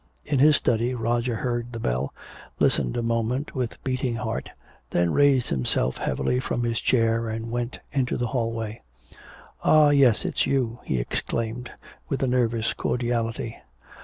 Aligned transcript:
In 0.25 0.39
his 0.39 0.55
study 0.55 0.95
Roger 0.95 1.35
heard 1.35 1.71
the 1.71 1.79
bell, 1.79 2.11
listened 2.59 2.97
a 2.97 3.03
moment 3.03 3.53
with 3.53 3.77
beating 3.83 4.15
heart, 4.15 4.49
then 4.89 5.13
raised 5.13 5.49
himself 5.49 5.97
heavily 5.97 6.39
from 6.39 6.63
his 6.63 6.79
chair 6.81 7.29
and 7.29 7.51
went 7.51 7.79
into 7.91 8.17
the 8.17 8.25
hallway. 8.33 8.81
"Ah, 9.63 9.91
yes! 9.91 10.25
It's 10.25 10.47
you!" 10.47 10.79
he 10.85 10.99
exclaimed, 10.99 11.69
with 12.09 12.23
a 12.23 12.27
nervous 12.27 12.73
cordiality. 12.73 13.59